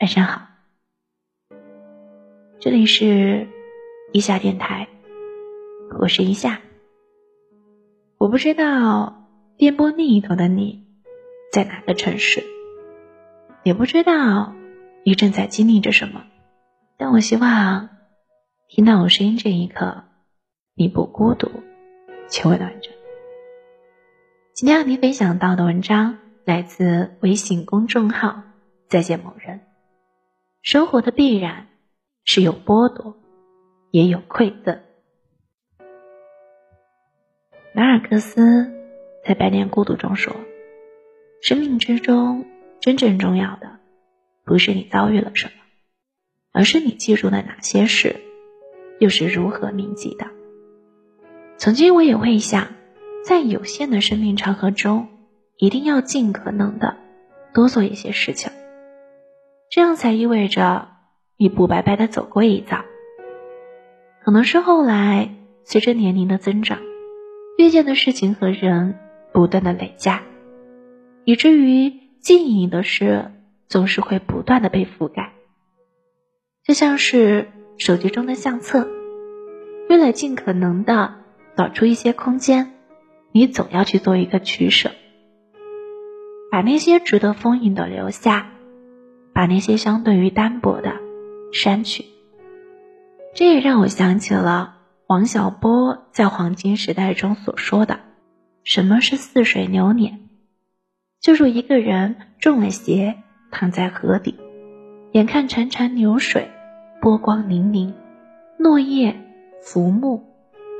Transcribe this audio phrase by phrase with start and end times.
[0.00, 0.46] 晚上好，
[2.58, 3.46] 这里是
[4.14, 4.88] 一下电台，
[5.98, 6.62] 我是一下。
[8.16, 9.28] 我不知道
[9.58, 10.86] 电波另一头的你
[11.52, 12.42] 在哪个城市，
[13.62, 14.54] 也不知道
[15.04, 16.24] 你正在经历着什么，
[16.96, 17.90] 但我希望
[18.68, 20.04] 听到我声音这一刻，
[20.74, 21.50] 你不孤独，
[22.26, 22.88] 且温暖着。
[24.54, 28.44] 今天要你分享到的文章来自微信公众号
[28.88, 29.60] “再见某人”。
[30.62, 31.68] 生活的必然
[32.24, 33.16] 是有剥夺，
[33.90, 34.78] 也有馈赠。
[37.74, 38.70] 马尔克斯
[39.24, 40.36] 在《百年孤独》中说
[41.40, 42.44] ：“生命之中
[42.78, 43.78] 真正重要的，
[44.44, 45.52] 不是你遭遇了什么，
[46.52, 48.16] 而是你记住了哪些事，
[48.98, 50.26] 又是如何铭记的。”
[51.56, 52.68] 曾经我也会想，
[53.24, 55.08] 在有限的生命长河中，
[55.56, 56.98] 一定要尽可能的
[57.54, 58.52] 多做一些事情。
[59.70, 60.88] 这样才意味着
[61.36, 62.84] 你不白白的走过一遭。
[64.22, 65.30] 可能是后来
[65.64, 66.80] 随着年龄的增长，
[67.56, 68.98] 遇见的事情和人
[69.32, 70.22] 不断的累加，
[71.24, 73.30] 以至于记忆的事
[73.68, 75.32] 总是会不断的被覆盖。
[76.64, 77.46] 就像是
[77.78, 78.88] 手机中的相册，
[79.88, 81.14] 为了尽可能的
[81.56, 82.72] 找出一些空间，
[83.30, 84.90] 你总要去做一个取舍，
[86.50, 88.50] 把那些值得丰盈的留下。
[89.40, 90.96] 把那些相对于单薄的
[91.50, 92.04] 删去，
[93.34, 94.74] 这也让我想起了
[95.06, 98.00] 王小波在《黄金时代》中所说的
[98.64, 100.28] ：“什么是似水流年？
[101.22, 103.16] 就是一个人中了邪，
[103.50, 104.34] 躺在河底，
[105.12, 106.50] 眼看潺潺流水，
[107.00, 107.94] 波光粼粼，
[108.58, 109.16] 落叶、
[109.62, 110.22] 浮木、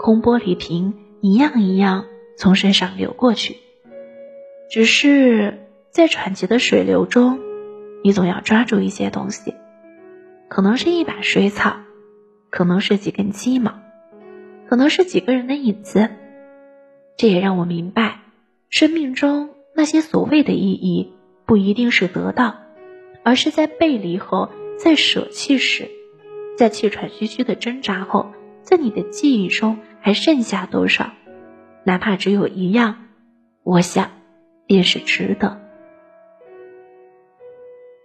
[0.00, 2.06] 空玻璃瓶一样一样
[2.36, 3.54] 从身上流过去，
[4.68, 7.38] 只是在湍急的水流中。”
[8.02, 9.54] 你总要抓住一些东西，
[10.48, 11.76] 可能是一把水草，
[12.50, 13.74] 可能是几根鸡毛，
[14.68, 16.08] 可能是几个人的影子。
[17.16, 18.20] 这也让我明白，
[18.70, 21.12] 生命中那些所谓的意义，
[21.46, 22.54] 不一定是得到，
[23.24, 25.88] 而是在背离后，在舍弃时，
[26.56, 28.32] 在气喘吁吁的挣扎后，
[28.62, 31.10] 在你的记忆中还剩下多少？
[31.84, 33.06] 哪怕只有一样，
[33.64, 34.10] 我想，
[34.66, 35.60] 便是值得。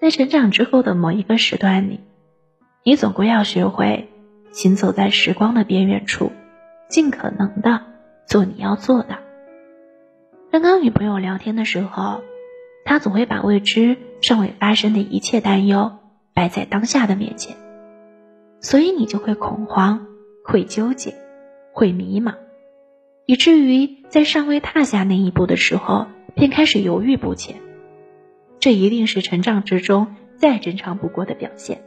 [0.00, 2.00] 在成长之后的某一个时段里，
[2.84, 4.08] 你总归要学会
[4.50, 6.32] 行走在时光的边缘处，
[6.88, 7.82] 尽可能的
[8.26, 9.18] 做你要做的。
[10.50, 12.22] 刚刚与朋友聊天的时候，
[12.86, 15.98] 他总会把未知尚未发生的一切担忧
[16.32, 17.56] 摆在当下的面前，
[18.60, 20.06] 所以你就会恐慌，
[20.46, 21.14] 会纠结，
[21.74, 22.36] 会迷茫，
[23.26, 27.56] 以至于在尚未踏下那一步的时候，便开始犹豫不前。
[28.60, 31.82] 这一定是成长之中再正常不过的表现，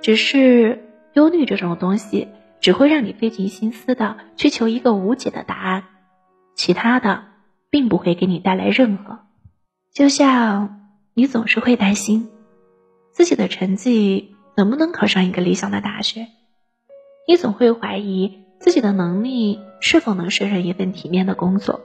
[0.00, 2.26] 只是忧虑这种东西
[2.60, 5.84] 只会让你费尽心思的去求一个无解的答案，
[6.56, 7.24] 其他的
[7.70, 9.20] 并不会给你带来任何。
[9.94, 12.28] 就像你总是会担心
[13.12, 16.26] 自己的成绩能不能考上一个理想的大学，
[17.28, 21.80] 你总会怀疑自己的能力是否能胜任一份体面的工作，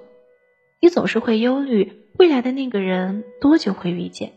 [0.81, 2.04] 你总是会忧虑。
[2.17, 4.31] 未来的那个人多久会遇见？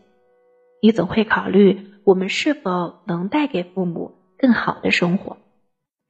[0.83, 5.37] 你总会考虑我们是否能带给父母更好的生活，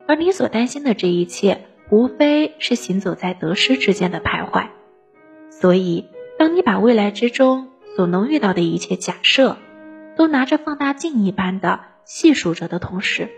[0.06, 4.68] 而你所担心的这一切，无非是行走在得失之间的徘徊。
[5.50, 6.06] 所以，
[6.38, 9.58] 当你把未来之中所能遇到的一切假设，
[10.16, 13.28] 都拿着放大镜一般的细数着的同时，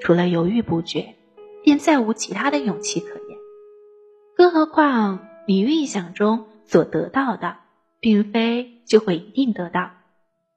[0.00, 1.14] 除了犹豫不决，
[1.62, 3.38] 便再无其他的勇气可言。
[4.34, 6.46] 更何况，你预想中。
[6.64, 7.58] 所得到的，
[8.00, 9.90] 并非就会一定得到，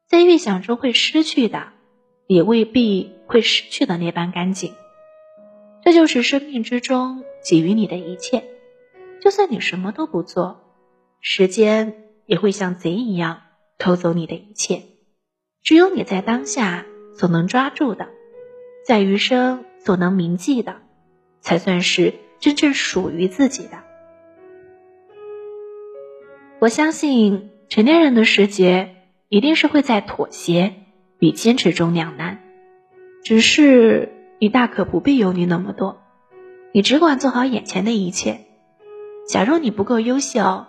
[0.07, 1.73] 在预想中会失去的，
[2.27, 4.73] 也未必会失去的那般干净。
[5.83, 8.43] 这就是生命之中给予你的一切。
[9.21, 10.61] 就算你什么都不做，
[11.21, 13.41] 时间也会像贼一样
[13.77, 14.83] 偷走你的一切。
[15.63, 16.85] 只有你在当下
[17.15, 18.07] 所能抓住的，
[18.85, 20.81] 在余生所能铭记的，
[21.41, 23.84] 才算是真正属于自己的。
[26.65, 28.95] 我相信成年人的世界
[29.29, 30.73] 一定是会在妥协
[31.19, 32.39] 与坚持中两难，
[33.23, 36.01] 只是你大可不必忧虑那么多，
[36.73, 38.39] 你只管做好眼前的一切。
[39.29, 40.65] 假如你不够优秀，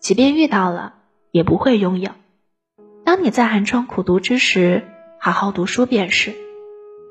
[0.00, 0.94] 即便遇到了，
[1.30, 2.10] 也不会拥有。
[3.04, 4.82] 当你在寒窗苦读之时，
[5.20, 6.32] 好好读书便是；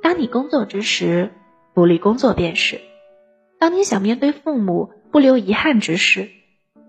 [0.03, 1.31] 当你工作之时，
[1.73, 2.79] 努力工作便是；
[3.59, 6.27] 当你想面对父母不留遗憾之时，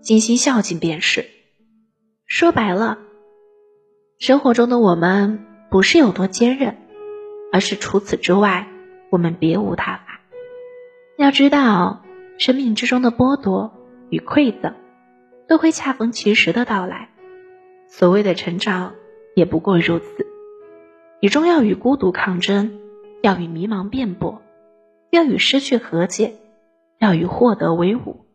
[0.01, 1.36] 尽心孝敬便是。
[2.27, 2.97] 说白了，
[4.19, 6.75] 生活中的我们不是有多坚韧，
[7.53, 8.67] 而是除此之外，
[9.09, 10.19] 我们别无他法。
[11.17, 12.03] 要知道，
[12.37, 13.71] 生命之中的剥夺
[14.09, 14.73] 与馈赠，
[15.47, 17.09] 都会恰逢其时的到来。
[17.87, 18.95] 所谓的成长，
[19.33, 20.27] 也不过如此。
[21.21, 22.77] 你终要与孤独抗争，
[23.23, 24.41] 要与迷茫辩驳，
[25.11, 26.33] 要与失去和解，
[26.99, 28.25] 要与获得为伍。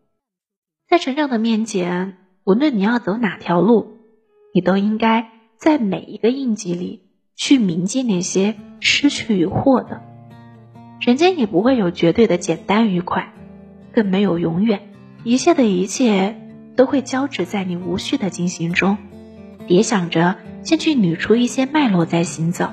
[0.89, 3.99] 在成长的面前，无论你要走哪条路，
[4.53, 5.29] 你都应该
[5.59, 7.03] 在每一个印记里
[7.37, 10.03] 去铭记那些失去与获得。
[11.01, 13.33] 人间也不会有绝对的简单愉快，
[13.93, 14.81] 更没有永远。
[15.23, 16.37] 一切的一切
[16.75, 18.99] 都会交织在你无序的进行中。
[19.69, 20.35] 别想着
[20.65, 22.71] 先去捋出一些脉络再行走，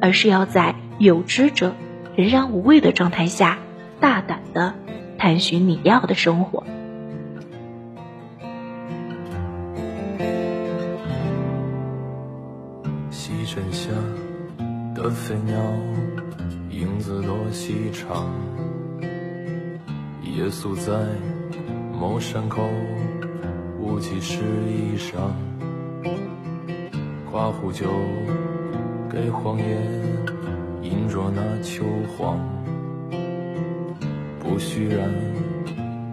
[0.00, 1.76] 而是要在有知者
[2.16, 3.60] 仍然无畏的状态下，
[4.00, 4.74] 大胆的
[5.16, 6.64] 探寻你要的生活。
[15.30, 15.54] 飞鸟。
[16.70, 18.26] 影子多细长，
[20.24, 20.92] 夜宿在
[21.92, 22.68] 某山口，
[23.78, 25.30] 雾气湿衣裳，
[27.30, 27.86] 刮壶酒
[29.08, 29.80] 给荒野，
[30.82, 31.84] 饮着那秋
[32.18, 32.36] 黄，
[34.40, 35.08] 不虚然，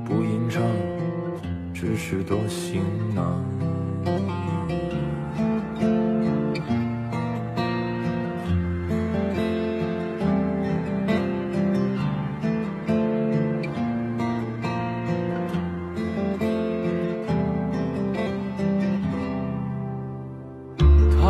[0.05, 0.61] 不吟唱，
[1.73, 2.83] 只是多行
[3.15, 3.43] 囊。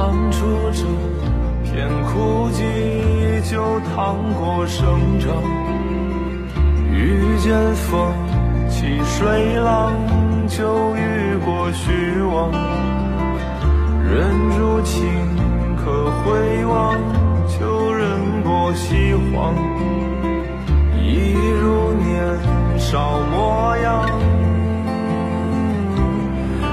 [0.08, 0.86] 当初这
[1.66, 5.36] 片枯寂，就趟过生长；
[6.94, 8.14] 遇见风
[8.70, 9.92] 起水浪，
[10.48, 12.54] 就遇过虚妄。
[14.10, 15.04] 人如情，
[15.76, 16.96] 可回望，
[17.60, 18.08] 就忍
[18.44, 19.54] 过西荒。
[21.04, 24.10] 一如年少模样，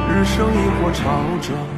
[0.09, 1.03] 日升亦或潮
[1.41, 1.74] 涨。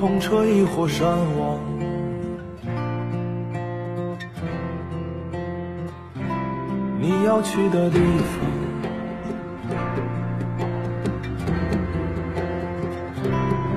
[0.00, 1.06] 痛彻亦或山
[1.38, 1.60] 亡，
[6.98, 8.40] 你要去的地方，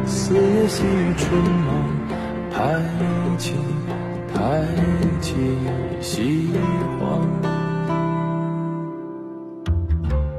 [0.05, 1.75] 四野细雨春忙，
[2.49, 2.81] 抬
[3.37, 3.55] 起
[4.33, 4.63] 抬
[5.19, 5.35] 起
[5.99, 6.51] 西
[7.01, 7.19] 荒，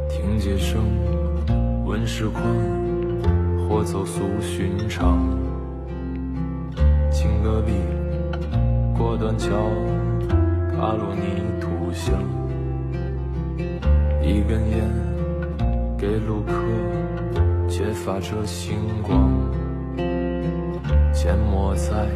[0.08, 0.82] 听街声，
[1.84, 2.42] 闻时况，
[3.68, 5.18] 或走俗寻常。
[7.44, 7.74] 隔壁
[8.96, 9.50] 过断桥，
[10.72, 12.14] 踏落泥土香。
[14.22, 14.80] 一根烟
[15.98, 16.54] 给路客，
[17.68, 19.30] 揭发着星光。
[21.12, 22.08] 缄默在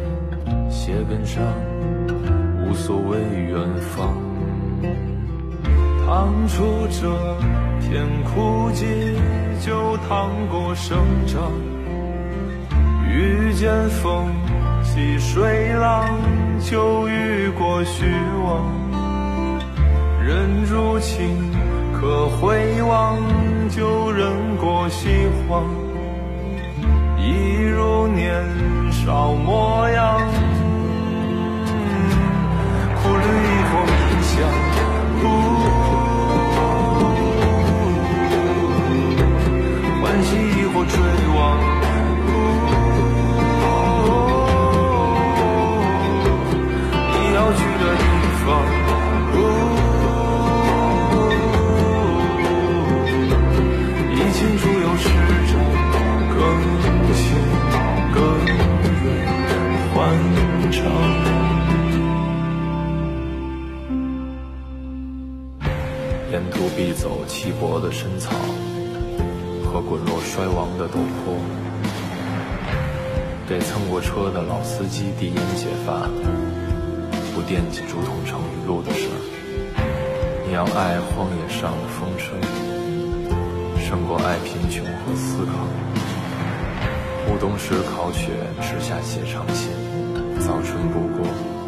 [0.67, 1.43] 鞋跟上，
[2.65, 4.17] 无所谓远方。
[6.07, 7.07] 趟出这
[7.81, 8.83] 片枯寂，
[9.63, 10.97] 就趟过生
[11.27, 11.51] 长。
[13.07, 14.25] 遇见风。
[14.99, 16.09] 细水浪，
[16.59, 18.03] 就遇过虚
[18.43, 18.69] 妄。
[20.21, 21.37] 人如情，
[21.93, 23.17] 可回望，
[23.69, 25.07] 就忍过喜
[25.47, 25.63] 欢。
[27.17, 28.43] 一如年
[28.91, 30.19] 少模样，
[67.01, 68.31] 走稀薄的深草
[69.63, 71.33] 和滚落衰亡的陡坡，
[73.47, 76.09] 给蹭过车的老司机递烟解乏，
[77.33, 79.15] 不惦记竹筒盛雨露的事儿。
[80.45, 82.37] 你要爱荒野上的风吹，
[83.79, 85.53] 胜过爱贫穷和思考。
[87.29, 88.27] 暮冬时烤雪，
[88.59, 89.71] 直下写长信，
[90.41, 91.58] 早春不过。